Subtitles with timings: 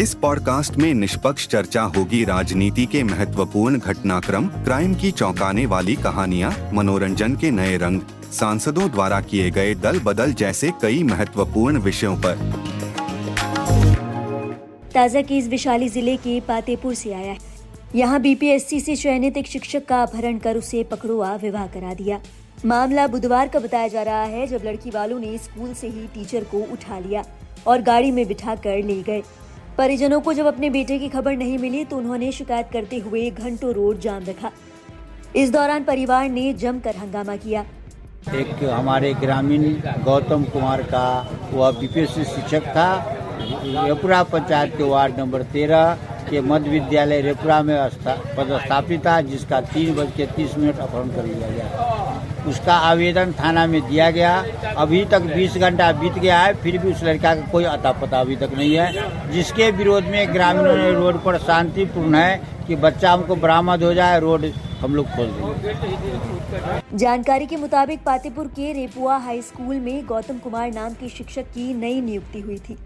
[0.00, 6.52] इस पॉडकास्ट में निष्पक्ष चर्चा होगी राजनीति के महत्वपूर्ण घटनाक्रम, क्राइम की चौंकाने वाली कहानियाँ,
[6.72, 8.00] मनोरंजन के नए रंग,
[8.32, 12.38] सांसदों द्वारा किए गए दल बदल जैसे कई महत्वपूर्ण विषयों पर।
[14.94, 17.38] ताज़ा केस विशाली ज़िले के पातेपुर से आया है।
[17.94, 22.20] यहाँ बीपीएससी से चयनित एक शिक्षक का अपहरण कर उसे पकड़ुआ विवाह करा दिया।
[22.66, 26.44] मामला बुधवार का बताया जा रहा है जब लड़की वालों ने स्कूल से ही टीचर
[26.44, 27.24] को उठा लिया
[27.66, 29.22] और गाड़ी में बिठा कर ले गए।
[29.80, 33.72] परिजनों को जब अपने बेटे की खबर नहीं मिली तो उन्होंने शिकायत करते हुए घंटों
[33.74, 34.50] रोड जाम रखा।
[35.36, 37.64] इस दौरान परिवार ने जमकर हंगामा किया।
[38.34, 39.64] एक हमारे ग्रामीण
[40.04, 41.06] गौतम कुमार का
[41.52, 42.90] वह बीपीएससी शिक्षक था,
[43.86, 45.96] रेपुरा पंचायत के वार्ड नंबर तेरह
[46.30, 47.76] के मध्य विद्यालय रेपुरा में
[48.36, 52.09] पदस्थापित था, जिसका तीन बज के तीस मिनट अपहरण कर लिया गया।
[52.46, 54.32] उसका आवेदन थाना में दिया गया।
[54.76, 58.20] अभी तक 20 घंटा बीत गया है, फिर भी उस लड़का का कोई अता पता
[58.20, 63.12] अभी तक नहीं है। जिसके विरोध में ग्रामीणों ने रोड पर शांतिपूर्ण है कि बच्चा
[63.12, 64.46] हमको बरामद हो जाए, रोड
[64.80, 70.72] हम लोग खोल देंगे। जानकारी के मुताबिक पातेपुर के रेपुआ हाई स्कूल में गौतम कुमार
[70.72, 72.76] नाम के शिक्षक की नई नियुक्ति हुई थी।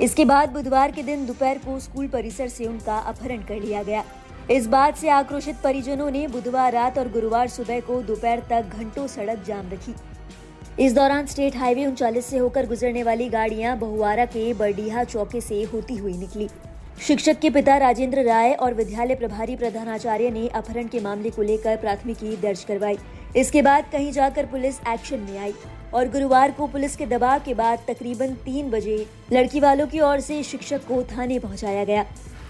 [0.00, 4.04] इसके बाद बुधवार के दिन दोपहर को स्कूल परिसर से उनका अपहरण कर लिया गया।
[4.50, 9.06] इस बात से आक्रोशित परिजनों ने बुधवार रात और गुरुवार सुबह को दोपहर तक घंटों
[9.06, 9.94] सड़क जाम रखी।
[10.78, 15.62] इस दौरान स्टेट हाईवे उनचालीस से होकर गुजरने वाली गाड़ियाँ बहुआरा के बरडीहा चौके से
[15.64, 16.48] होती हुई निकली।
[16.98, 21.76] शिक्षक के पिता राजेंद्र राय और विद्यालय प्रभारी प्रधानाचार्य ने अपहरण के मामले को लेकर
[21.76, 22.98] प्राथमिकी दर्ज करवाई।
[23.36, 25.54] इसके बाद कहीं जाकर पुलिस एक्शन में आई
[25.94, 30.20] और गुरुवार को पुलिस के दबाव के बाद तकरीबन तीन बजे लड़की वालों की ओर
[30.20, 32.04] से शिक्षक को थाने पहुँचाया गया।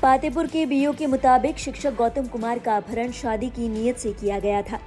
[0.04, 4.38] पातेपुर के बीओ के मुताबिक शिक्षक गौतम कुमार का अपहरण शादी की नीयत से किया
[4.38, 4.78] गया था।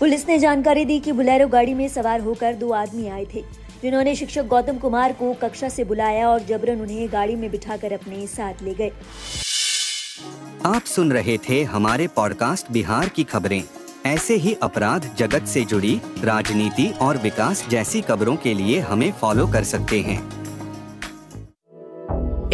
[0.00, 3.42] पुलिस ने जानकारी दी कि बुलेरो गाड़ी में सवार होकर दो आदमी आए थे,
[3.82, 8.26] जिन्होंने शिक्षक गौतम कुमार को कक्षा से बुलाया और जबरन उन्हें गाड़ी में बिठाकर अपने
[8.26, 8.90] साथ ले गए।
[10.66, 13.62] आप सुन रहे थे हमारे पॉडकास्ट बिहार की खबरें।
[14.06, 19.46] ऐसे ही अपराध जगत से जुड़ी, राजनीति और विकास जैसी खबरों के लिए हमें फॉलो
[19.46, 20.45] कर सकते हैं।